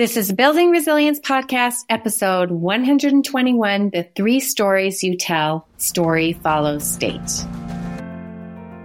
[0.00, 7.20] This is Building Resilience Podcast, episode 121 The Three Stories You Tell, Story Follows State.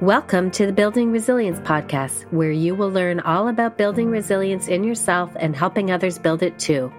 [0.01, 4.83] Welcome to the Building Resilience Podcast, where you will learn all about building resilience in
[4.83, 6.91] yourself and helping others build it too.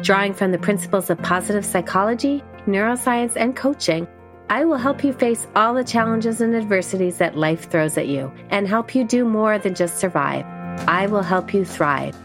[0.00, 4.08] Drawing from the principles of positive psychology, neuroscience, and coaching,
[4.50, 8.32] I will help you face all the challenges and adversities that life throws at you
[8.50, 10.44] and help you do more than just survive.
[10.88, 12.16] I will help you thrive.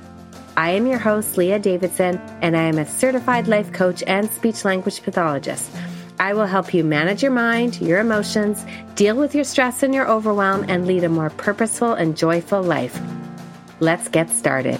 [0.57, 4.65] I am your host, Leah Davidson, and I am a certified life coach and speech
[4.65, 5.69] language pathologist.
[6.19, 10.09] I will help you manage your mind, your emotions, deal with your stress and your
[10.09, 12.99] overwhelm, and lead a more purposeful and joyful life.
[13.79, 14.79] Let's get started.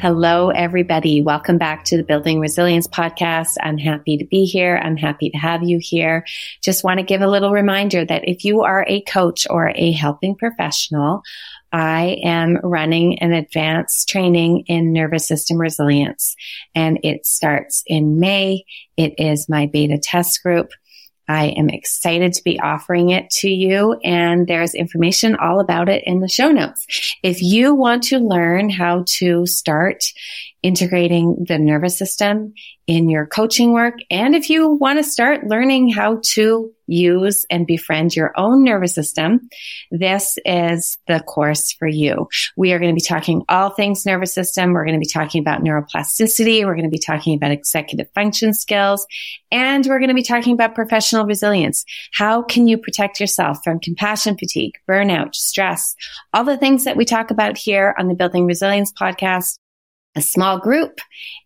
[0.00, 1.22] Hello, everybody.
[1.22, 3.56] Welcome back to the Building Resilience podcast.
[3.60, 4.80] I'm happy to be here.
[4.80, 6.24] I'm happy to have you here.
[6.62, 9.90] Just want to give a little reminder that if you are a coach or a
[9.90, 11.22] helping professional,
[11.72, 16.34] I am running an advanced training in nervous system resilience
[16.74, 18.64] and it starts in May.
[18.96, 20.70] It is my beta test group.
[21.28, 26.02] I am excited to be offering it to you and there's information all about it
[26.06, 26.86] in the show notes.
[27.22, 30.04] If you want to learn how to start
[30.62, 32.52] integrating the nervous system
[32.86, 33.94] in your coaching work.
[34.10, 38.94] And if you want to start learning how to use and befriend your own nervous
[38.94, 39.48] system,
[39.90, 42.28] this is the course for you.
[42.56, 44.72] We are going to be talking all things nervous system.
[44.72, 46.64] We're going to be talking about neuroplasticity.
[46.64, 49.06] We're going to be talking about executive function skills
[49.52, 51.84] and we're going to be talking about professional resilience.
[52.14, 55.94] How can you protect yourself from compassion fatigue, burnout, stress,
[56.32, 59.58] all the things that we talk about here on the Building Resilience podcast
[60.18, 61.00] a small group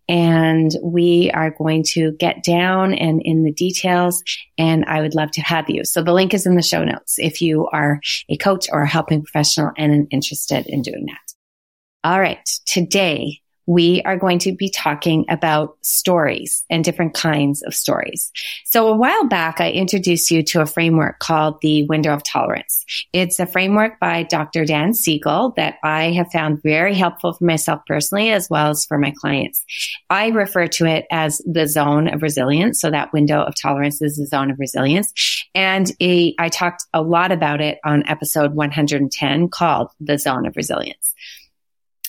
[0.08, 4.22] and we are going to get down and in the details
[4.58, 5.84] and I would love to have you.
[5.84, 8.88] So the link is in the show notes if you are a coach or a
[8.88, 12.08] helping professional and interested in doing that.
[12.08, 12.48] All right.
[12.66, 18.32] Today we are going to be talking about stories and different kinds of stories.
[18.64, 22.84] So a while back, I introduced you to a framework called the window of tolerance.
[23.12, 24.64] It's a framework by Dr.
[24.64, 28.98] Dan Siegel that I have found very helpful for myself personally, as well as for
[28.98, 29.64] my clients.
[30.10, 32.80] I refer to it as the zone of resilience.
[32.80, 35.12] So that window of tolerance is the zone of resilience.
[35.54, 41.14] And I talked a lot about it on episode 110 called the zone of resilience.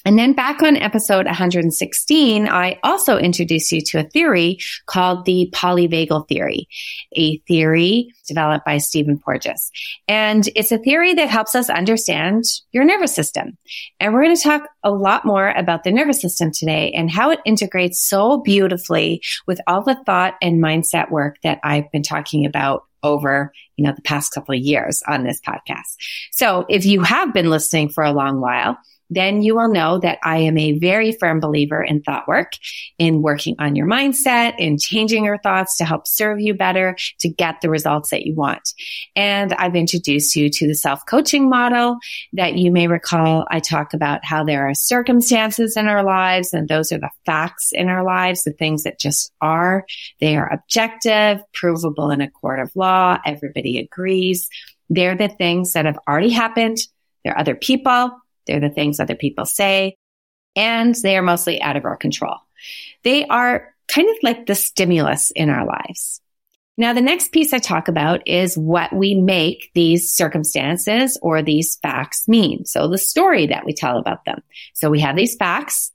[0.05, 5.49] And then back on episode 116, I also introduced you to a theory called the
[5.53, 6.67] polyvagal theory,
[7.15, 9.71] a theory developed by Stephen Porges.
[10.07, 13.57] And it's a theory that helps us understand your nervous system.
[13.99, 17.31] And we're going to talk a lot more about the nervous system today and how
[17.31, 22.45] it integrates so beautifully with all the thought and mindset work that I've been talking
[22.45, 25.95] about over, you know, the past couple of years on this podcast.
[26.31, 28.77] So if you have been listening for a long while,
[29.15, 32.53] then you will know that I am a very firm believer in thought work,
[32.97, 37.29] in working on your mindset, in changing your thoughts to help serve you better, to
[37.29, 38.73] get the results that you want.
[39.15, 41.97] And I've introduced you to the self coaching model
[42.33, 43.45] that you may recall.
[43.49, 47.71] I talk about how there are circumstances in our lives and those are the facts
[47.71, 49.85] in our lives, the things that just are.
[50.19, 53.17] They are objective, provable in a court of law.
[53.25, 54.49] Everybody agrees.
[54.89, 56.77] They're the things that have already happened.
[57.23, 58.11] There are other people.
[58.45, 59.97] They're the things other people say,
[60.55, 62.37] and they are mostly out of our control.
[63.03, 66.21] They are kind of like the stimulus in our lives.
[66.75, 71.75] Now, the next piece I talk about is what we make these circumstances or these
[71.75, 72.65] facts mean.
[72.65, 74.41] So the story that we tell about them.
[74.73, 75.91] So we have these facts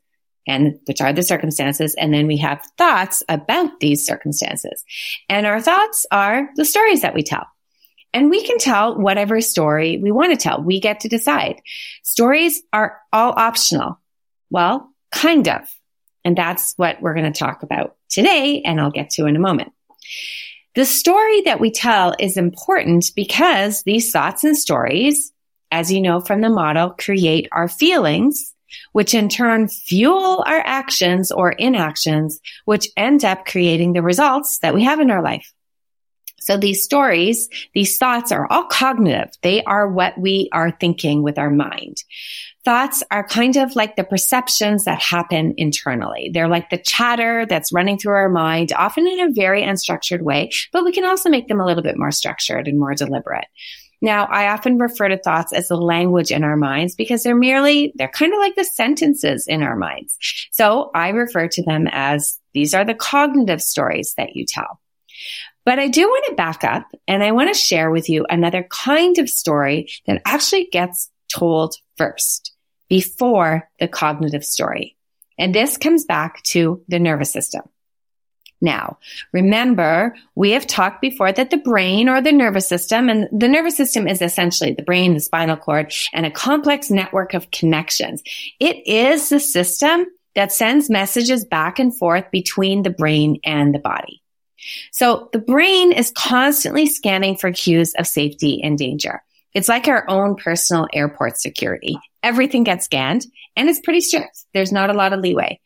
[0.47, 1.97] and which are the circumstances.
[1.98, 4.84] And then we have thoughts about these circumstances.
[5.28, 7.47] And our thoughts are the stories that we tell.
[8.12, 10.62] And we can tell whatever story we want to tell.
[10.62, 11.60] We get to decide.
[12.02, 14.00] Stories are all optional.
[14.50, 15.62] Well, kind of.
[16.24, 18.62] And that's what we're going to talk about today.
[18.64, 19.72] And I'll get to in a moment.
[20.74, 25.32] The story that we tell is important because these thoughts and stories,
[25.70, 28.54] as you know from the model, create our feelings,
[28.92, 34.74] which in turn fuel our actions or inactions, which end up creating the results that
[34.74, 35.53] we have in our life.
[36.40, 39.30] So these stories, these thoughts are all cognitive.
[39.42, 42.02] They are what we are thinking with our mind.
[42.64, 46.30] Thoughts are kind of like the perceptions that happen internally.
[46.32, 50.50] They're like the chatter that's running through our mind, often in a very unstructured way,
[50.72, 53.46] but we can also make them a little bit more structured and more deliberate.
[54.00, 57.92] Now, I often refer to thoughts as the language in our minds because they're merely,
[57.96, 60.16] they're kind of like the sentences in our minds.
[60.52, 64.80] So I refer to them as these are the cognitive stories that you tell.
[65.68, 68.66] But I do want to back up and I want to share with you another
[68.70, 72.54] kind of story that actually gets told first.
[72.88, 74.97] before the cognitive story.
[75.36, 77.65] And this comes back to the nervous system.
[78.62, 78.97] Now,
[79.30, 83.76] remember, we have talked before that the brain or the nervous system, and the nervous
[83.76, 88.22] system is essentially the brain, the spinal cord, and a complex network of connections.
[88.59, 93.80] It is the system that sends messages back and forth between the brain and the
[93.80, 94.22] body.
[94.93, 99.22] So the brain is constantly scanning for cues of safety and danger.
[99.55, 101.99] It's like our own personal airport security.
[102.22, 103.27] Everything gets scanned
[103.57, 104.45] and it's pretty strict.
[104.55, 105.60] There's not a lot of leeway.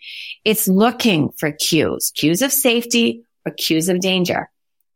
[0.45, 4.49] It's looking for cues, cues of safety or cues of danger.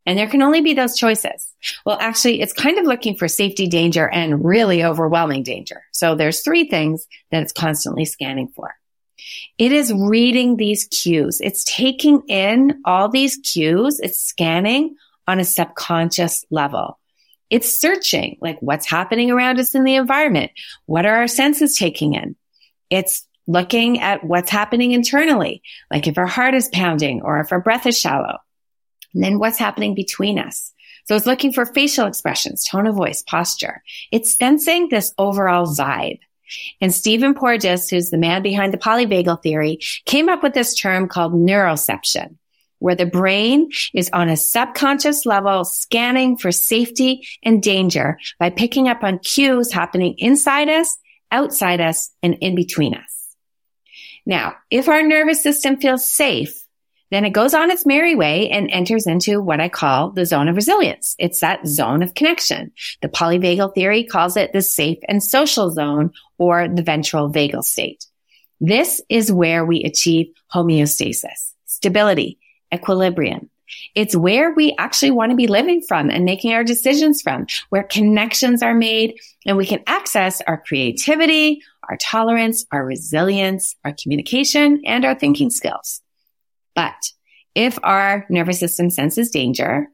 [0.05, 1.53] And there can only be those choices.
[1.85, 5.83] Well, actually, it's kind of looking for safety, danger, and really overwhelming danger.
[5.91, 8.73] So there's three things that it's constantly scanning for.
[9.57, 11.39] It is reading these cues.
[11.41, 13.99] It's taking in all these cues.
[13.99, 14.95] It's scanning
[15.27, 16.99] on a subconscious level.
[17.49, 20.51] It's searching, like what's happening around us in the environment.
[20.85, 22.35] What are our senses taking in?
[22.89, 27.61] It's looking at what's happening internally, like if our heart is pounding or if our
[27.61, 28.37] breath is shallow.
[29.13, 30.73] And then what's happening between us.
[31.05, 33.81] So it's looking for facial expressions, tone of voice, posture.
[34.11, 36.19] It's sensing this overall vibe.
[36.81, 41.07] And Stephen Porges, who's the man behind the polyvagal theory, came up with this term
[41.07, 42.37] called neuroception
[42.79, 48.87] where the brain is on a subconscious level scanning for safety and danger by picking
[48.87, 50.97] up on cues happening inside us,
[51.31, 53.35] outside us, and in between us.
[54.25, 56.66] Now, if our nervous system feels safe,
[57.09, 60.47] then it goes on its merry way and enters into what I call the zone
[60.47, 61.15] of resilience.
[61.17, 62.71] It's that zone of connection.
[63.01, 68.05] The polyvagal theory calls it the safe and social zone or the ventral vagal state.
[68.59, 72.39] This is where we achieve homeostasis, stability,
[72.73, 73.49] equilibrium.
[73.95, 77.83] It's where we actually want to be living from and making our decisions from, where
[77.83, 84.81] connections are made and we can access our creativity, our tolerance, our resilience, our communication,
[84.85, 86.01] and our thinking skills.
[86.77, 87.11] But
[87.55, 89.87] if our nervous system senses danger,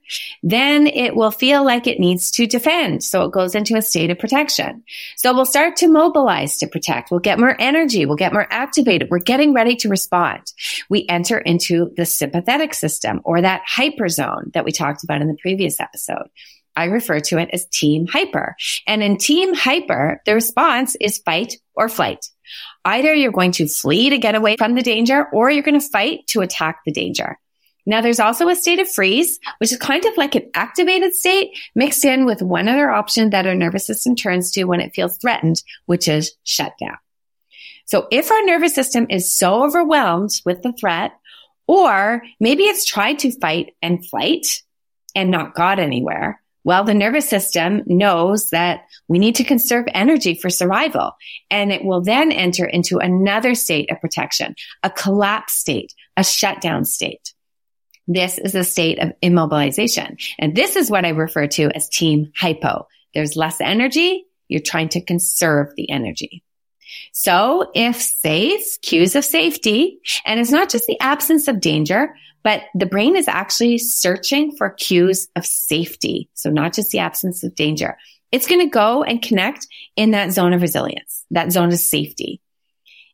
[0.44, 3.06] then it will feel like it needs to defend.
[3.06, 4.84] So it goes into a state of protection.
[5.16, 7.10] So we'll start to mobilize to protect.
[7.10, 8.06] We'll get more energy.
[8.06, 9.08] We'll get more activated.
[9.10, 10.42] We're getting ready to respond.
[10.90, 15.30] We enter into the sympathetic system or that hyper zone that we talked about in
[15.30, 16.28] the previous episode.
[16.76, 18.58] I refer to it as team hyper.
[18.88, 22.26] And in team hyper, the response is fight or flight.
[22.86, 25.88] Either you're going to flee to get away from the danger or you're going to
[25.88, 27.38] fight to attack the danger.
[27.86, 31.58] Now there's also a state of freeze, which is kind of like an activated state
[31.76, 35.18] mixed in with one other option that our nervous system turns to when it feels
[35.18, 36.98] threatened, which is shutdown.
[37.86, 41.12] So if our nervous system is so overwhelmed with the threat,
[41.68, 44.62] or maybe it's tried to fight and flight
[45.16, 50.36] and not got anywhere, well, the nervous system knows that we need to conserve energy
[50.36, 51.12] for survival
[51.50, 56.86] and it will then enter into another state of protection, a collapse state, a shutdown
[56.86, 57.34] state.
[58.08, 60.22] This is a state of immobilization.
[60.38, 62.88] And this is what I refer to as team hypo.
[63.14, 64.26] There's less energy.
[64.48, 66.44] You're trying to conserve the energy.
[67.12, 72.64] So if safe, cues of safety, and it's not just the absence of danger, but
[72.76, 76.30] the brain is actually searching for cues of safety.
[76.34, 77.98] So not just the absence of danger.
[78.32, 82.42] It's going to go and connect in that zone of resilience, that zone of safety.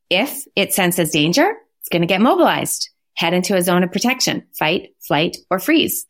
[0.09, 4.47] If it senses danger, it's going to get mobilized head into a zone of protection,
[4.57, 6.05] fight, flight, or freeze.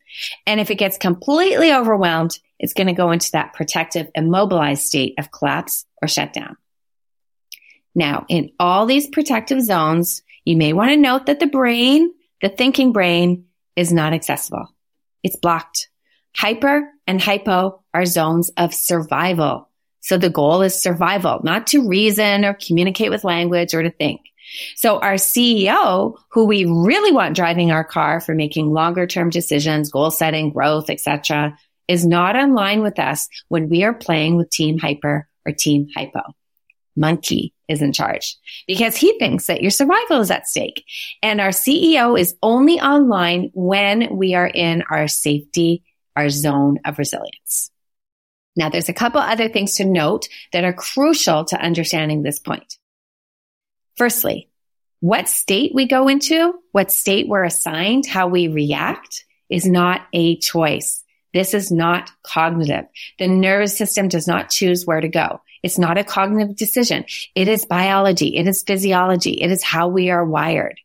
[0.46, 5.14] And if it gets completely overwhelmed, it's going to go into that protective immobilized state
[5.18, 6.56] of collapse or shutdown.
[7.96, 12.48] Now, in all these protective zones, you may want to note that the brain, the
[12.48, 14.66] thinking brain, is not accessible.
[15.22, 15.88] It's blocked.
[16.36, 19.68] Hyper and hypo are zones of survival.
[20.00, 24.22] So the goal is survival, not to reason or communicate with language or to think.
[24.76, 29.90] So our CEO, who we really want driving our car for making longer term decisions,
[29.90, 31.56] goal setting, growth, etc.,
[31.86, 35.88] is not in line with us when we are playing with team hyper or team
[35.94, 36.22] hypo.
[37.00, 40.84] Monkey is in charge because he thinks that your survival is at stake.
[41.22, 45.82] And our CEO is only online when we are in our safety,
[46.14, 47.70] our zone of resilience.
[48.54, 52.76] Now, there's a couple other things to note that are crucial to understanding this point.
[53.96, 54.50] Firstly,
[55.00, 60.36] what state we go into, what state we're assigned, how we react is not a
[60.36, 61.02] choice.
[61.32, 62.84] This is not cognitive.
[63.18, 65.40] The nervous system does not choose where to go.
[65.62, 67.04] It's not a cognitive decision.
[67.34, 68.36] It is biology.
[68.36, 69.32] It is physiology.
[69.32, 70.78] It is how we are wired.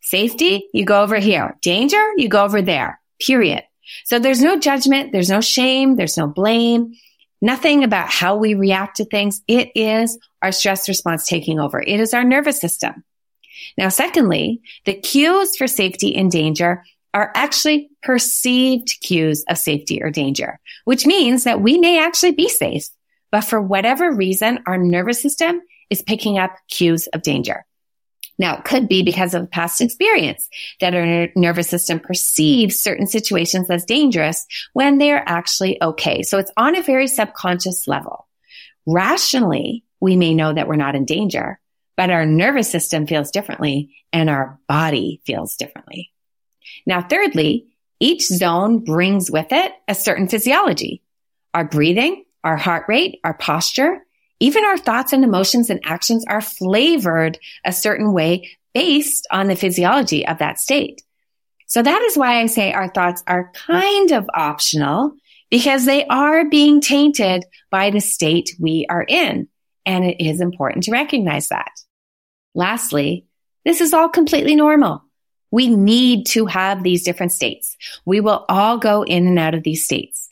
[0.00, 1.56] Safety, you go over here.
[1.62, 3.00] Danger, you go over there.
[3.20, 3.62] Period.
[4.04, 5.12] So there's no judgment.
[5.12, 5.96] There's no shame.
[5.96, 6.94] There's no blame.
[7.40, 9.42] Nothing about how we react to things.
[9.48, 11.80] It is our stress response taking over.
[11.80, 13.04] It is our nervous system.
[13.76, 20.10] Now, secondly, the cues for safety and danger are actually perceived cues of safety or
[20.10, 22.88] danger, which means that we may actually be safe,
[23.34, 25.60] but for whatever reason, our nervous system
[25.90, 27.66] is picking up cues of danger.
[28.38, 30.48] Now, it could be because of past experience
[30.78, 36.22] that our nervous system perceives certain situations as dangerous when they're actually okay.
[36.22, 38.28] So it's on a very subconscious level.
[38.86, 41.58] Rationally, we may know that we're not in danger,
[41.96, 46.12] but our nervous system feels differently and our body feels differently.
[46.86, 47.66] Now, thirdly,
[47.98, 51.02] each zone brings with it a certain physiology.
[51.52, 54.04] Our breathing, our heart rate, our posture,
[54.40, 59.56] even our thoughts and emotions and actions are flavored a certain way based on the
[59.56, 61.02] physiology of that state.
[61.66, 65.14] So that is why I say our thoughts are kind of optional
[65.50, 69.48] because they are being tainted by the state we are in.
[69.86, 71.70] And it is important to recognize that.
[72.54, 73.26] Lastly,
[73.64, 75.02] this is all completely normal.
[75.50, 77.76] We need to have these different states.
[78.04, 80.23] We will all go in and out of these states.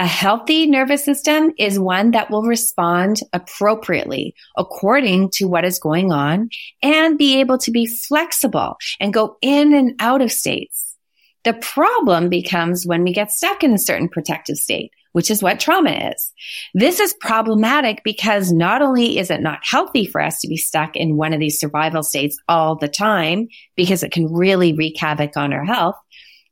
[0.00, 6.10] A healthy nervous system is one that will respond appropriately according to what is going
[6.10, 6.48] on
[6.82, 10.96] and be able to be flexible and go in and out of states.
[11.44, 15.58] The problem becomes when we get stuck in a certain protective state which is what
[15.58, 16.32] trauma is.
[16.72, 20.94] This is problematic because not only is it not healthy for us to be stuck
[20.94, 25.36] in one of these survival states all the time, because it can really wreak havoc
[25.36, 25.96] on our health,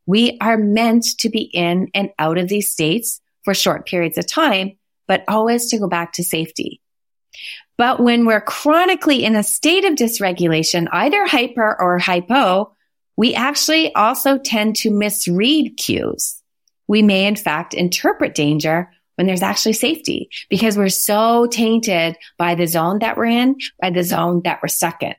[0.07, 4.27] we are meant to be in and out of these states for short periods of
[4.27, 4.77] time,
[5.07, 6.81] but always to go back to safety.
[7.77, 12.75] But when we're chronically in a state of dysregulation, either hyper or hypo,
[13.17, 16.39] we actually also tend to misread cues
[16.89, 22.55] we may in fact interpret danger when there's actually safety because we're so tainted by
[22.55, 25.15] the zone that we're in, by the zone that we're stuck in.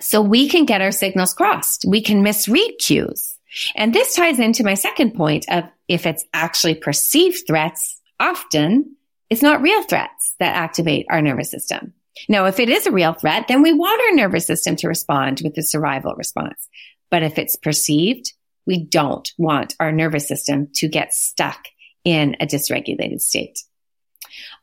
[0.00, 1.84] So we can get our signals crossed.
[1.86, 3.35] We can misread cues.
[3.74, 8.96] And this ties into my second point of if it's actually perceived threats, often
[9.30, 11.92] it's not real threats that activate our nervous system.
[12.28, 15.40] Now, if it is a real threat, then we want our nervous system to respond
[15.44, 16.68] with the survival response.
[17.10, 18.32] But if it's perceived,
[18.66, 21.68] we don't want our nervous system to get stuck
[22.04, 23.58] in a dysregulated state.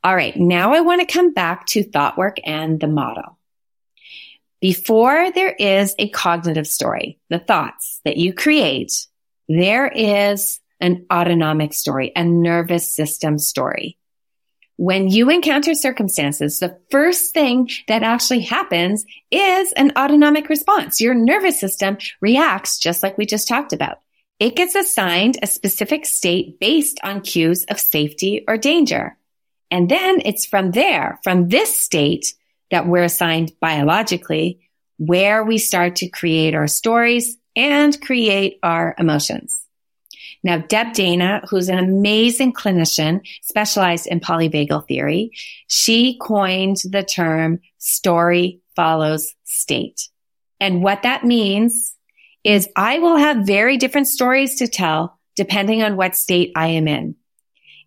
[0.03, 0.35] All right.
[0.35, 3.37] Now I want to come back to thought work and the model.
[4.63, 8.93] Before there is a cognitive story, the thoughts that you create,
[9.49, 13.97] there is an autonomic story, a nervous system story.
[14.77, 21.01] When you encounter circumstances, the first thing that actually happens is an autonomic response.
[21.01, 23.97] Your nervous system reacts just like we just talked about.
[24.39, 29.17] It gets assigned a specific state based on cues of safety or danger.
[29.69, 32.33] And then it's from there, from this state
[32.73, 34.59] that we're assigned biologically,
[34.97, 39.67] where we start to create our stories and create our emotions.
[40.43, 45.33] Now, Deb Dana, who's an amazing clinician specialized in polyvagal theory,
[45.67, 50.09] she coined the term story follows state.
[50.59, 51.95] And what that means
[52.43, 56.87] is I will have very different stories to tell depending on what state I am
[56.87, 57.17] in.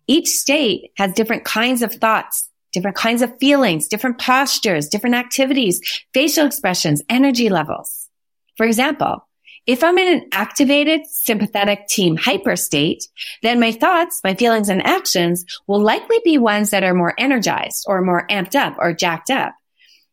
[0.07, 2.46] Each state has different kinds of thoughts,
[2.77, 5.81] different kinds of feelings, different postures, different activities,
[6.13, 8.07] facial expressions, energy levels.
[8.55, 9.27] For example,
[9.65, 13.03] if I'm in an activated sympathetic team hyper state,
[13.41, 17.85] then my thoughts, my feelings and actions will likely be ones that are more energized
[17.87, 19.55] or more amped up or jacked up.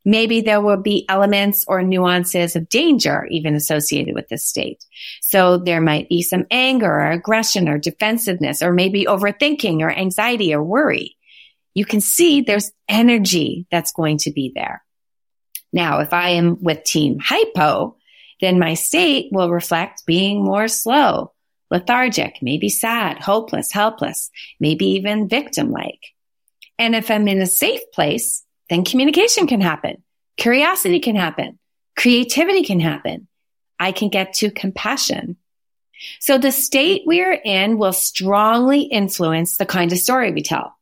[0.07, 4.83] Maybe there will be elements or nuances of danger even associated with this state.
[5.21, 10.55] So there might be some anger or aggression or defensiveness or maybe overthinking or anxiety
[10.55, 11.17] or worry.
[11.75, 14.85] You can see there's energy that's going to be there.
[15.73, 17.97] Now, if I am with team hypo,
[18.41, 21.33] then my state will reflect being more slow,
[21.71, 26.01] lethargic, maybe sad, hopeless, helpless, maybe even victim like.
[26.79, 30.03] And if I'm in a safe place, then communication can happen.
[30.37, 31.59] Curiosity can happen.
[31.97, 33.29] Creativity can happen.
[33.79, 35.37] I can get to compassion.
[36.21, 40.77] So the state we are in will strongly influence the kind of story we tell.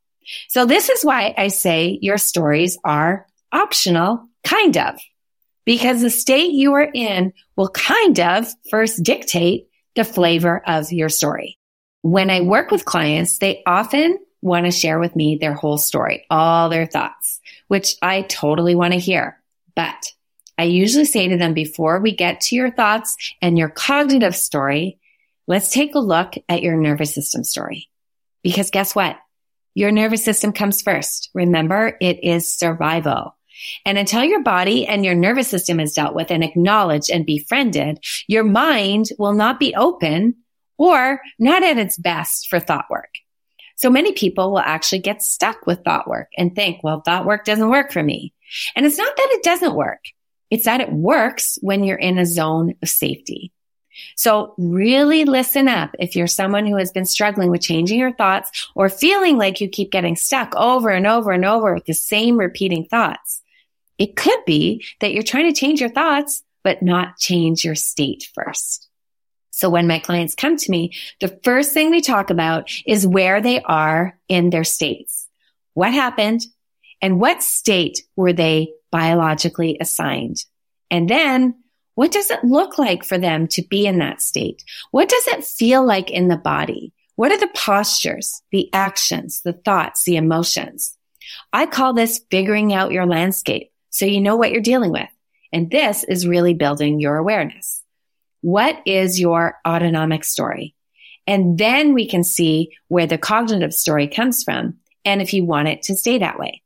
[0.48, 4.98] So this is why I say your stories are optional, kind of
[5.64, 11.08] because the state you are in will kind of first dictate the flavor of your
[11.08, 11.58] story.
[12.02, 16.26] When I work with clients, they often want to share with me their whole story,
[16.30, 19.40] all their thoughts, which I totally want to hear.
[19.76, 20.12] But
[20.58, 24.98] I usually say to them before we get to your thoughts and your cognitive story,
[25.46, 27.88] let's take a look at your nervous system story.
[28.42, 29.16] Because guess what?
[29.74, 31.30] Your nervous system comes first.
[31.34, 33.36] Remember, it is survival.
[33.84, 38.02] And until your body and your nervous system is dealt with and acknowledged and befriended,
[38.26, 40.36] your mind will not be open
[40.78, 43.14] or not at its best for thought work.
[43.76, 47.44] So many people will actually get stuck with thought work and think, well, thought work
[47.44, 48.32] doesn't work for me.
[48.76, 50.04] And it's not that it doesn't work.
[50.50, 53.52] It's that it works when you're in a zone of safety.
[54.16, 58.70] So really listen up if you're someone who has been struggling with changing your thoughts
[58.74, 62.36] or feeling like you keep getting stuck over and over and over with the same
[62.36, 63.42] repeating thoughts.
[63.98, 68.28] It could be that you're trying to change your thoughts, but not change your state
[68.34, 68.88] first.
[69.50, 73.40] So when my clients come to me, the first thing we talk about is where
[73.40, 75.28] they are in their states.
[75.74, 76.40] What happened
[77.00, 80.44] and what state were they biologically assigned?
[80.90, 81.61] And then
[81.94, 84.64] what does it look like for them to be in that state?
[84.90, 86.92] What does it feel like in the body?
[87.16, 90.96] What are the postures, the actions, the thoughts, the emotions?
[91.52, 95.08] I call this figuring out your landscape so you know what you're dealing with.
[95.52, 97.82] And this is really building your awareness.
[98.40, 100.74] What is your autonomic story?
[101.26, 105.68] And then we can see where the cognitive story comes from and if you want
[105.68, 106.62] it to stay that way.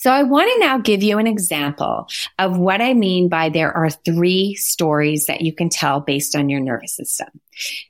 [0.00, 3.70] So I want to now give you an example of what I mean by there
[3.70, 7.28] are three stories that you can tell based on your nervous system.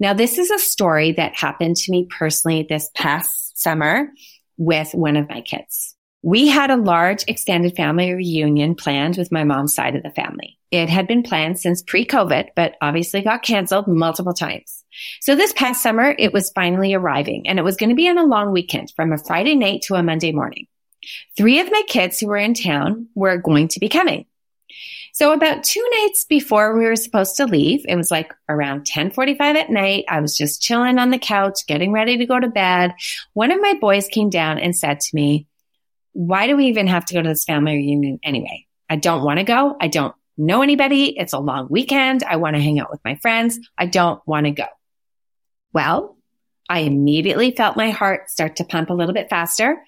[0.00, 4.09] Now, this is a story that happened to me personally this past summer
[4.57, 5.95] with one of my kids.
[6.23, 10.59] We had a large extended family reunion planned with my mom's side of the family.
[10.73, 14.83] It had been planned since pre-COVID, but obviously got canceled multiple times.
[15.21, 18.19] So this past summer, it was finally arriving and it was going to be on
[18.19, 20.67] a long weekend from a Friday night to a Monday morning.
[21.37, 24.26] Three of my kids who were in town were going to be coming.
[25.12, 29.57] So about two nights before we were supposed to leave, it was like around 1045
[29.57, 30.04] at night.
[30.09, 32.95] I was just chilling on the couch, getting ready to go to bed.
[33.33, 35.47] One of my boys came down and said to me,
[36.12, 38.66] why do we even have to go to this family reunion anyway?
[38.88, 39.76] I don't want to go.
[39.80, 41.16] I don't know anybody.
[41.19, 42.23] It's a long weekend.
[42.23, 43.59] I want to hang out with my friends.
[43.76, 44.67] I don't want to go.
[45.73, 46.17] Well,
[46.69, 49.82] I immediately felt my heart start to pump a little bit faster.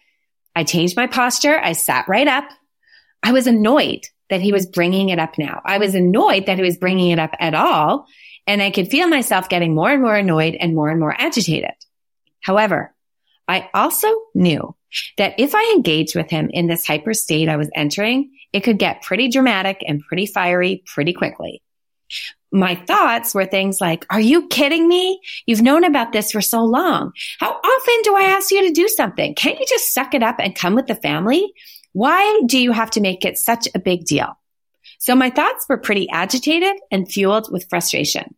[0.55, 1.59] I changed my posture.
[1.59, 2.45] I sat right up.
[3.23, 5.61] I was annoyed that he was bringing it up now.
[5.65, 8.07] I was annoyed that he was bringing it up at all.
[8.47, 11.75] And I could feel myself getting more and more annoyed and more and more agitated.
[12.41, 12.95] However,
[13.47, 14.75] I also knew
[15.17, 18.79] that if I engaged with him in this hyper state I was entering, it could
[18.79, 21.62] get pretty dramatic and pretty fiery pretty quickly
[22.53, 25.21] my thoughts were things like, are you kidding me?
[25.47, 27.12] You've known about this for so long.
[27.41, 29.35] How often do I ask you to do something?
[29.35, 31.53] Can't you just suck it up and come with the family?
[31.93, 34.38] Why do you have to make it such a big deal?
[34.99, 38.35] So my thoughts were pretty agitated and fueled with frustration.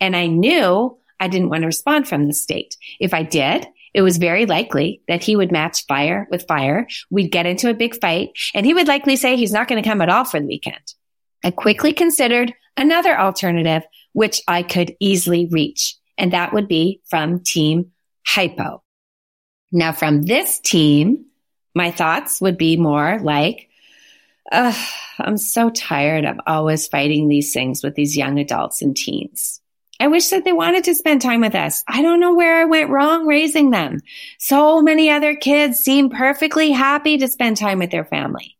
[0.00, 2.76] And I knew I didn't want to respond from the state.
[3.00, 6.86] If I did, it was very likely that he would match fire with fire.
[7.10, 9.88] We'd get into a big fight and he would likely say he's not going to
[9.88, 10.94] come at all for the weekend.
[11.44, 15.96] I quickly considered another alternative, which I could easily reach.
[16.16, 17.92] And that would be from team
[18.26, 18.82] hypo.
[19.70, 21.26] Now from this team,
[21.74, 23.68] my thoughts would be more like,
[24.50, 29.60] I'm so tired of always fighting these things with these young adults and teens.
[30.00, 31.84] I wish that they wanted to spend time with us.
[31.86, 33.98] I don't know where I went wrong raising them.
[34.38, 38.57] So many other kids seem perfectly happy to spend time with their family.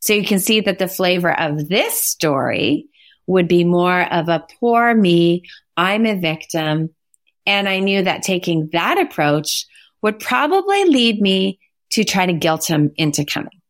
[0.00, 2.86] So you can see that the flavor of this story
[3.26, 5.44] would be more of a poor me.
[5.76, 6.90] I'm a victim.
[7.46, 9.66] And I knew that taking that approach
[10.02, 11.58] would probably lead me
[11.90, 13.60] to try to guilt him into coming.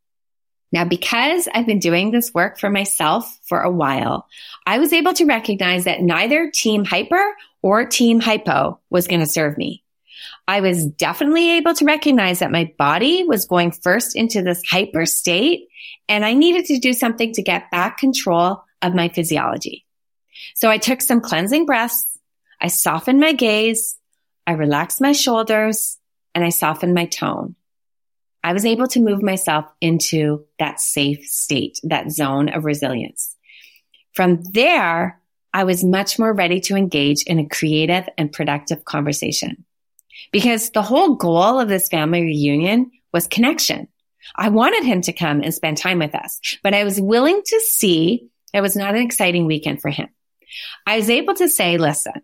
[0.71, 4.27] Now, because I've been doing this work for myself for a while,
[4.67, 9.27] I was able to recognize that neither team hyper or team hypo was going to
[9.27, 9.83] serve me.
[10.47, 15.07] I was definitely able to recognize that my body was going first into this hyper
[15.07, 15.68] state
[16.09, 19.85] and I needed to do something to get back control of my physiology.
[20.55, 22.19] So I took some cleansing breaths.
[22.61, 23.97] I softened my gaze.
[24.47, 25.99] I relaxed my shoulders
[26.35, 27.55] and I softened my tone.
[28.43, 33.37] I was able to move myself into that safe state, that zone of resilience.
[34.15, 35.21] From there,
[35.53, 39.65] I was much more ready to engage in a creative and productive conversation
[40.33, 43.89] because the whole goal of this family reunion was connection.
[44.37, 47.61] I wanted him to come and spend time with us, but I was willing to
[47.61, 50.09] see it was not an exciting weekend for him.
[50.87, 52.15] I was able to say, listen,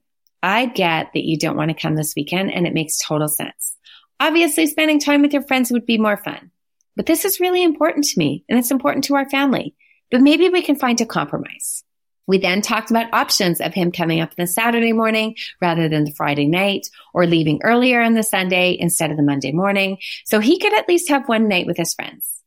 [0.42, 3.76] I get that you don't want to come this weekend and it makes total sense.
[4.20, 6.50] Obviously, spending time with your friends would be more fun,
[6.96, 9.74] but this is really important to me and it's important to our family.
[10.10, 11.82] But maybe we can find a compromise.
[12.26, 16.04] We then talked about options of him coming up on the Saturday morning rather than
[16.04, 19.98] the Friday night or leaving earlier on the Sunday instead of the Monday morning.
[20.24, 22.42] So he could at least have one night with his friends.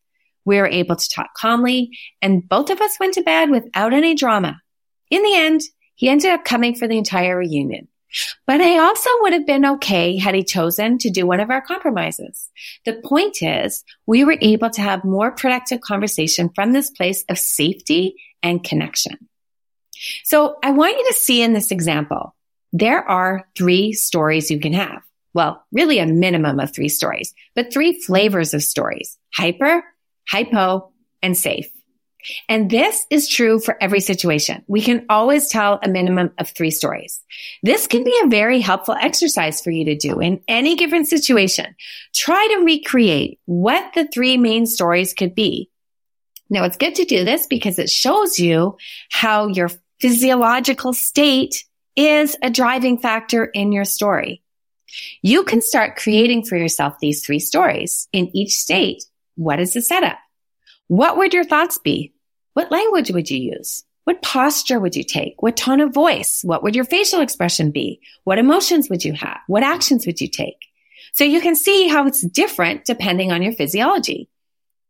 [0.46, 4.16] We were able to talk calmly and both of us went to bed without any
[4.16, 4.62] drama.
[5.12, 5.62] In the end,
[5.96, 7.88] he ended up coming for the entire reunion.
[8.46, 11.62] But I also would have been okay had he chosen to do one of our
[11.62, 12.50] compromises.
[12.86, 17.38] The point is, we were able to have more productive conversation from this place of
[17.38, 19.28] safety and connection.
[20.24, 22.36] So I want you to see in this example,
[22.74, 25.02] there are three stories you can have.
[25.34, 29.84] Well, really a minimum of three stories, but three flavors of stories, hyper,
[30.28, 31.70] hypo, and safe.
[32.50, 34.64] And this is true for every situation.
[34.68, 37.22] We can always tell a minimum of three stories.
[37.64, 41.76] This can be a very helpful exercise for you to do in any given situation.
[42.14, 45.70] Try to recreate what the three main stories could be.
[46.50, 48.78] Now it's good to do this because it shows you
[49.10, 54.42] how your physiological state is a driving factor in your story.
[55.22, 59.04] You can start creating for yourself these three stories in each state.
[59.36, 60.18] What is the setup?
[60.88, 62.14] What would your thoughts be?
[62.54, 63.84] What language would you use?
[64.06, 65.42] What posture would you take?
[65.42, 66.42] What tone of voice?
[66.44, 68.00] What would your facial expression be?
[68.24, 69.40] What emotions would you have?
[69.48, 70.68] What actions would you take?
[71.12, 74.30] So you can see how it's different depending on your physiology.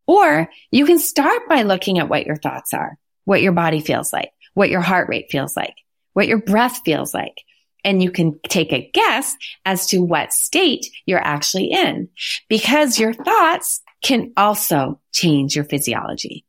[0.05, 4.13] Or you can start by looking at what your thoughts are, what your body feels
[4.13, 5.75] like what your heart rate feels like,
[6.13, 7.43] what your breath feels like.
[7.83, 12.09] And you can take a guess as to what state you're actually in
[12.49, 16.43] because your thoughts can also change your physiology.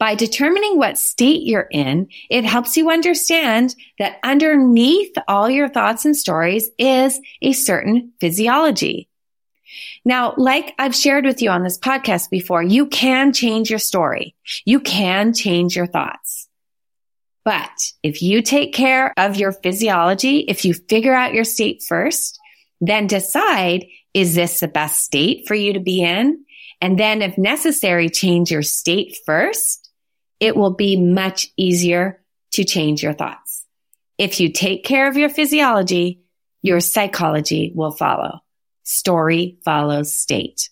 [0.00, 6.04] By determining what state you're in, it helps you understand that underneath all your thoughts
[6.06, 9.08] and stories is a certain physiology.
[10.04, 14.34] Now, like I've shared with you on this podcast before, you can change your story.
[14.64, 16.39] You can change your thoughts.
[17.50, 22.38] But if you take care of your physiology, if you figure out your state first,
[22.80, 26.44] then decide, is this the best state for you to be in?
[26.80, 29.90] And then if necessary, change your state first.
[30.38, 33.66] It will be much easier to change your thoughts.
[34.16, 36.20] If you take care of your physiology,
[36.62, 38.44] your psychology will follow.
[38.84, 40.70] Story follows state.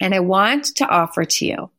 [0.00, 1.70] And I want to offer to you,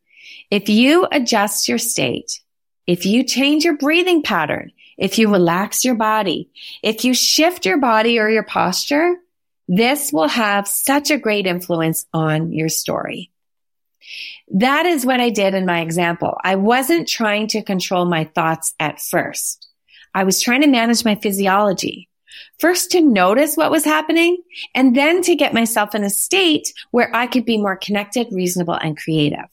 [0.50, 2.40] if you adjust your state,
[2.88, 6.50] if you change your breathing pattern, if you relax your body,
[6.82, 9.16] if you shift your body or your posture,
[9.68, 13.30] this will have such a great influence on your story.
[14.50, 16.38] That is what I did in my example.
[16.42, 19.68] I wasn't trying to control my thoughts at first.
[20.16, 22.08] I was trying to manage my physiology.
[22.60, 24.38] First to notice what was happening
[24.74, 28.76] and then to get myself in a state where I could be more connected, reasonable,
[28.76, 29.50] and creative.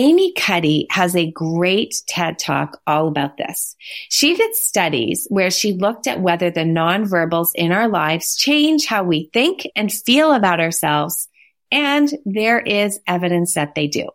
[0.00, 3.74] Amy Cuddy has a great TED talk all about this.
[4.08, 9.02] She did studies where she looked at whether the nonverbals in our lives change how
[9.02, 11.26] we think and feel about ourselves.
[11.72, 14.08] And there is evidence that they do.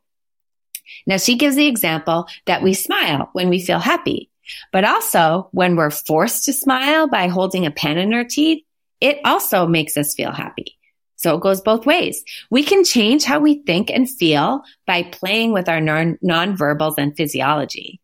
[1.05, 4.29] Now she gives the example that we smile when we feel happy,
[4.71, 8.63] but also when we're forced to smile by holding a pen in our teeth,
[9.01, 10.77] it also makes us feel happy.
[11.23, 12.21] So it goes both ways.
[12.49, 17.15] We can change how we think and feel by playing with our non- nonverbals and
[17.15, 18.01] physiology.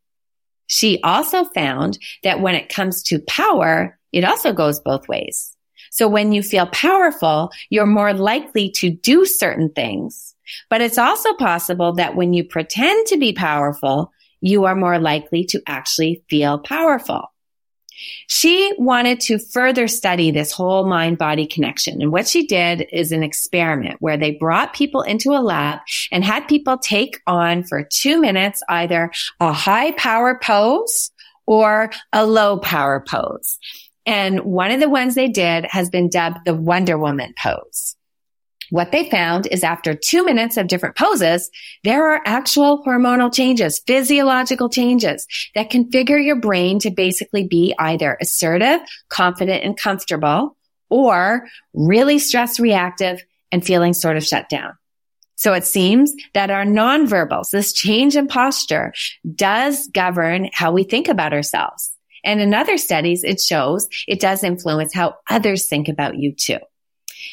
[0.67, 5.53] She also found that when it comes to power, it also goes both ways.
[5.91, 10.33] So when you feel powerful, you're more likely to do certain things.
[10.69, 15.43] But it's also possible that when you pretend to be powerful, you are more likely
[15.45, 17.33] to actually feel powerful.
[18.27, 22.01] She wanted to further study this whole mind body connection.
[22.01, 25.79] And what she did is an experiment where they brought people into a lab
[26.11, 31.11] and had people take on for two minutes either a high power pose
[31.45, 33.57] or a low power pose.
[34.05, 37.95] And one of the ones they did has been dubbed the Wonder Woman pose.
[38.69, 41.49] What they found is after two minutes of different poses,
[41.83, 48.17] there are actual hormonal changes, physiological changes that configure your brain to basically be either
[48.21, 48.79] assertive,
[49.09, 50.55] confident, and comfortable,
[50.89, 54.73] or really stress reactive and feeling sort of shut down.
[55.35, 58.93] So it seems that our nonverbals, this change in posture
[59.35, 61.91] does govern how we think about ourselves.
[62.25, 66.57] And in other studies, it shows it does influence how others think about you too.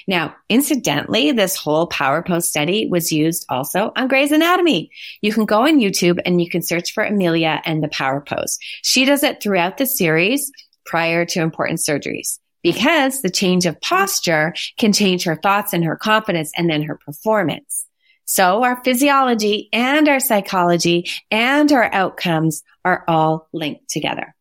[0.06, 4.90] Now, incidentally, this whole power pose study was used also on Grey's Anatomy.
[5.20, 8.58] You can go on YouTube and you can search for Amelia and the power pose.
[8.82, 10.50] She does it throughout the series
[10.84, 15.96] prior to important surgeries because the change of posture can change her thoughts and her
[15.96, 17.86] confidence and then her performance.
[18.24, 24.34] So our physiology and our psychology and our outcomes are all linked together.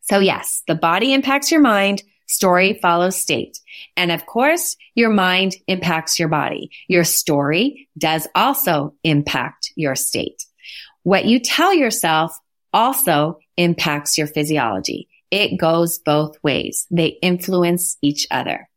[0.00, 2.02] So yes, the body impacts your mind.
[2.26, 3.58] Story follows state.
[3.96, 6.70] And of course, your mind impacts your body.
[6.88, 10.44] Your story does also impact your state.
[11.02, 12.36] What you tell yourself
[12.72, 15.08] also impacts your physiology.
[15.30, 16.86] It goes both ways.
[16.90, 18.68] They influence each other.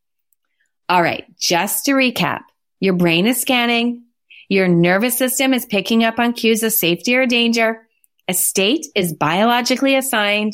[0.90, 1.26] All right.
[1.38, 2.42] Just to recap,
[2.80, 4.04] your brain is scanning.
[4.50, 7.88] Your nervous system is picking up on cues of safety or danger.
[8.28, 10.54] A state is biologically assigned.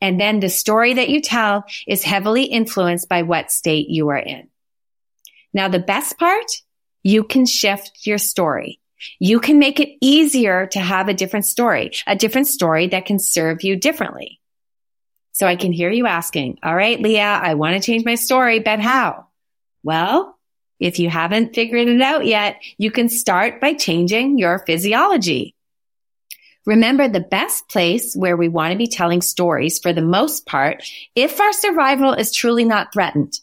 [0.00, 4.18] And then the story that you tell is heavily influenced by what state you are
[4.18, 4.48] in.
[5.52, 6.46] Now, the best part,
[7.02, 8.80] you can shift your story.
[9.18, 13.18] You can make it easier to have a different story, a different story that can
[13.18, 14.40] serve you differently.
[15.32, 18.58] So I can hear you asking, all right, Leah, I want to change my story,
[18.58, 19.26] but how?
[19.82, 20.38] Well,
[20.78, 25.54] if you haven't figured it out yet, you can start by changing your physiology.
[26.66, 30.84] Remember the best place where we want to be telling stories for the most part,
[31.14, 33.38] if our survival is truly not threatened,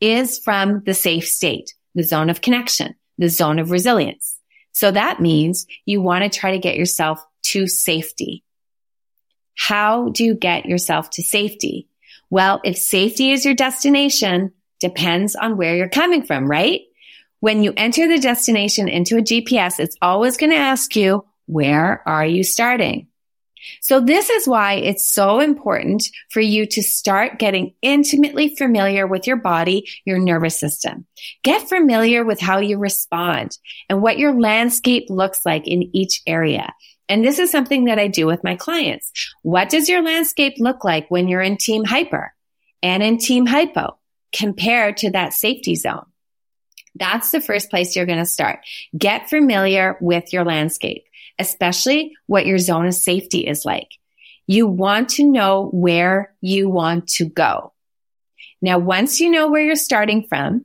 [0.00, 4.38] is from the safe state, the zone of connection, the zone of resilience.
[4.72, 8.42] So that means you want to try to get yourself to safety.
[9.54, 11.88] How do you get yourself to safety?
[12.30, 16.80] Well, if safety is your destination, depends on where you're coming from, right?
[17.40, 22.02] When you enter the destination into a GPS, it's always going to ask you, where
[22.06, 23.08] are you starting?
[23.80, 29.26] So this is why it's so important for you to start getting intimately familiar with
[29.26, 31.06] your body, your nervous system.
[31.42, 33.56] Get familiar with how you respond
[33.88, 36.72] and what your landscape looks like in each area.
[37.08, 39.12] And this is something that I do with my clients.
[39.42, 42.34] What does your landscape look like when you're in team hyper
[42.82, 43.98] and in team hypo
[44.32, 46.06] compared to that safety zone?
[46.94, 48.60] That's the first place you're going to start.
[48.96, 51.04] Get familiar with your landscape
[51.42, 53.88] especially what your zone of safety is like.
[54.46, 57.72] You want to know where you want to go.
[58.60, 60.64] Now, once you know where you're starting from,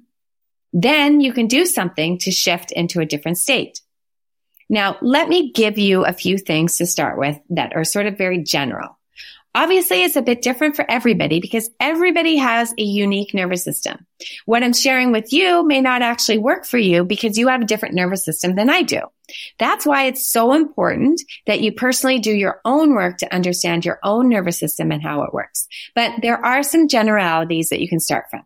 [0.72, 3.82] then you can do something to shift into a different state.
[4.70, 8.18] Now, let me give you a few things to start with that are sort of
[8.18, 8.98] very general.
[9.56, 14.06] Obviously, it's a bit different for everybody because everybody has a unique nervous system.
[14.46, 17.66] What I'm sharing with you may not actually work for you because you have a
[17.66, 19.02] different nervous system than I do.
[19.60, 24.00] That's why it's so important that you personally do your own work to understand your
[24.04, 25.68] own nervous system and how it works.
[25.96, 28.44] But there are some generalities that you can start from.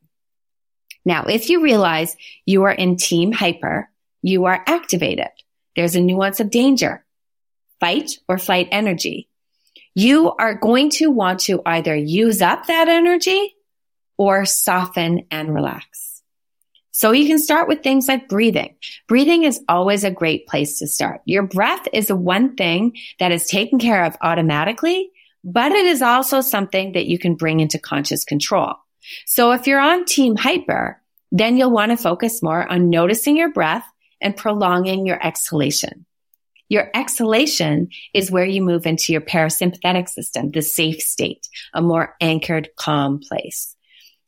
[1.06, 2.15] Now, if you realize
[2.46, 3.89] you are in team hyper,
[4.22, 5.30] you are activated.
[5.76, 7.04] There's a nuance of danger,
[7.80, 9.30] fight or flight energy
[9.94, 13.56] you are going to want to either use up that energy
[14.17, 16.01] or soften and relax.
[16.91, 18.75] So you can start with things like breathing.
[19.08, 21.21] Breathing is always a great place to start.
[21.25, 25.12] Your breath is the one thing that is taken care of automatically,
[25.43, 28.75] but it is also something that you can bring into conscious control.
[29.25, 31.01] So if you're on team hyper,
[31.32, 33.86] then you'll want to focus more on noticing your breath
[34.19, 36.06] and prolonging your exhalation.
[36.69, 42.15] Your exhalation is where you move into your parasympathetic system, the safe state, a more
[42.21, 43.75] anchored, calm place.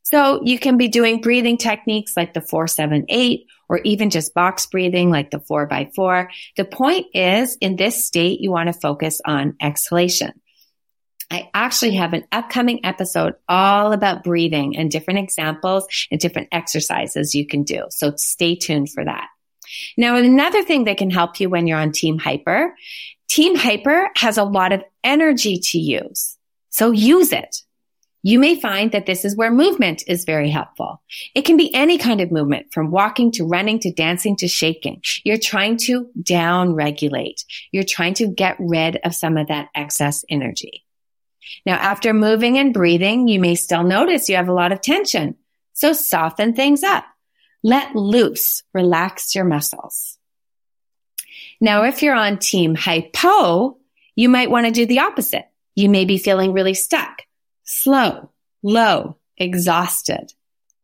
[0.04, 5.10] So you can be doing breathing techniques like the 478 or even just box breathing
[5.10, 9.20] like the 4 by 4 The point is in this state, you want to focus
[9.24, 10.40] on exhalation.
[11.30, 17.34] I actually have an upcoming episode all about breathing and different examples and different exercises
[17.34, 17.86] you can do.
[17.88, 19.28] So stay tuned for that.
[19.96, 22.76] Now, another thing that can help you when you're on Team Hyper,
[23.26, 26.36] Team Hyper has a lot of energy to use.
[26.68, 27.56] So use it.
[28.26, 31.02] You may find that this is where movement is very helpful.
[31.34, 35.02] It can be any kind of movement from walking to running to dancing to shaking.
[35.24, 37.44] You're trying to down regulate.
[37.70, 40.86] You're trying to get rid of some of that excess energy.
[41.66, 45.36] Now, after moving and breathing, you may still notice you have a lot of tension.
[45.74, 47.04] So soften things up.
[47.62, 50.16] Let loose, relax your muscles.
[51.60, 53.76] Now, if you're on team hypo,
[54.16, 55.44] you might want to do the opposite.
[55.74, 57.20] You may be feeling really stuck,
[57.64, 58.30] slow,
[58.62, 60.32] low, exhausted.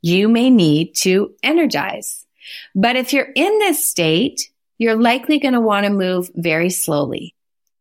[0.02, 2.26] You may need to energize.
[2.74, 7.34] But if you're in this state, you're likely going to want to move very slowly.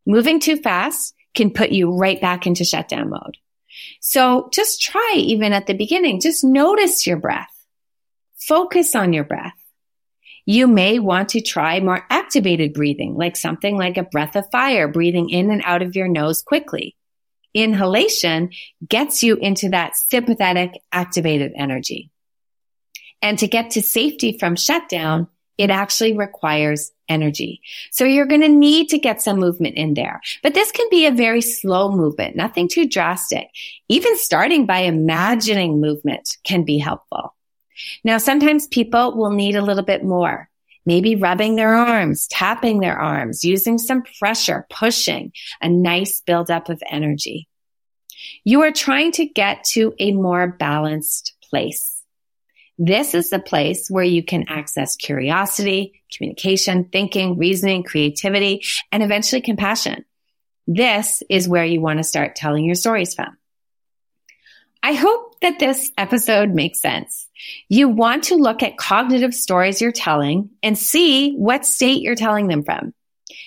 [0.05, 3.37] Moving too fast can put you right back into shutdown mode.
[4.01, 7.47] So just try even at the beginning, just notice your breath.
[8.37, 9.53] Focus on your breath.
[10.45, 14.87] You may want to try more activated breathing, like something like a breath of fire,
[14.87, 16.95] breathing in and out of your nose quickly.
[17.63, 18.51] Inhalation
[18.87, 22.09] gets you into that sympathetic activated energy.
[23.21, 27.61] And to get to safety from shutdown, it actually requires energy.
[27.91, 30.21] So you're going to need to get some movement in there.
[30.41, 33.49] But this can be a very slow movement, nothing too drastic.
[33.89, 37.35] Even starting by imagining movement can be helpful.
[38.05, 40.49] Now, sometimes people will need a little bit more.
[40.85, 46.81] Maybe rubbing their arms, tapping their arms, using some pressure, pushing a nice buildup of
[46.89, 47.48] energy.
[48.43, 52.03] You are trying to get to a more balanced place.
[52.77, 59.41] This is the place where you can access curiosity, communication, thinking, reasoning, creativity, and eventually
[59.41, 60.05] compassion.
[60.65, 63.37] This is where you want to start telling your stories from.
[64.81, 67.27] I hope that this episode makes sense.
[67.67, 72.47] You want to look at cognitive stories you're telling and see what state you're telling
[72.47, 72.93] them from.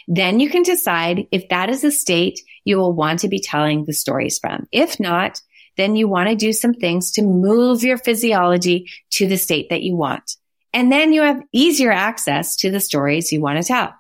[0.09, 3.85] Then you can decide if that is a state you will want to be telling
[3.85, 4.69] the stories from.
[4.73, 5.41] If not,
[5.77, 9.83] then you want to do some things to move your physiology to the state that
[9.83, 10.37] you want.
[10.73, 13.95] And then you have easier access to the stories you want to tell.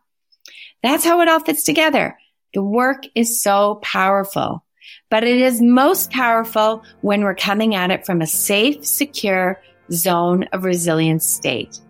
[0.82, 2.18] That's how it all fits together.
[2.54, 4.64] The work is so powerful,
[5.10, 10.44] but it is most powerful when we're coming at it from a safe, secure zone
[10.52, 11.80] of resilience state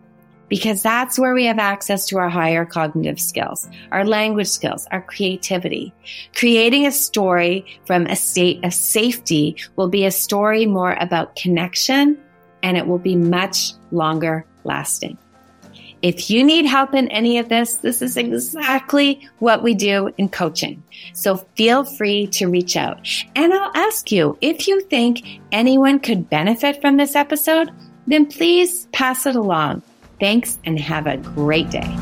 [0.53, 5.01] because that's where we have access to our higher cognitive skills, our language skills, our
[5.01, 5.95] creativity.
[6.35, 12.19] Creating a story from a state of safety will be a story more about connection
[12.63, 15.17] and it will be much longer lasting.
[16.03, 20.29] If you need help in any of this, this is exactly what we do in
[20.29, 20.83] coaching.
[21.15, 23.09] So feel free to reach out.
[23.35, 27.71] And I'll ask you if you think anyone could benefit from this episode,
[28.07, 29.83] then please pass it along.
[30.23, 31.97] Thanks and have a great day.